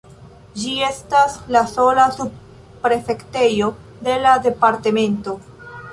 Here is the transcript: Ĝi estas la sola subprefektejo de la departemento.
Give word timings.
Ĝi 0.61 0.71
estas 0.85 1.35
la 1.57 1.61
sola 1.73 2.07
subprefektejo 2.17 3.69
de 4.09 4.17
la 4.25 4.37
departemento. 4.47 5.37